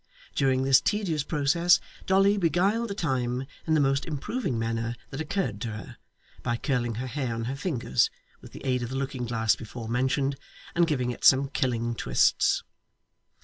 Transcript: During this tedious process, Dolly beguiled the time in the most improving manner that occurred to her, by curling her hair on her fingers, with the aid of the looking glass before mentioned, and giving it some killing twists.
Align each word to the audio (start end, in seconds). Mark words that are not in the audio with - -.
During 0.33 0.63
this 0.63 0.81
tedious 0.81 1.23
process, 1.23 1.79
Dolly 2.07 2.35
beguiled 2.35 2.89
the 2.89 2.95
time 2.95 3.45
in 3.67 3.75
the 3.75 3.79
most 3.79 4.03
improving 4.03 4.57
manner 4.57 4.95
that 5.11 5.21
occurred 5.21 5.61
to 5.61 5.67
her, 5.73 5.97
by 6.41 6.57
curling 6.57 6.95
her 6.95 7.05
hair 7.05 7.35
on 7.35 7.43
her 7.43 7.55
fingers, 7.55 8.09
with 8.41 8.51
the 8.51 8.65
aid 8.65 8.81
of 8.81 8.89
the 8.89 8.95
looking 8.97 9.27
glass 9.27 9.55
before 9.55 9.87
mentioned, 9.87 10.37
and 10.73 10.87
giving 10.87 11.11
it 11.11 11.23
some 11.23 11.49
killing 11.49 11.93
twists. 11.93 12.63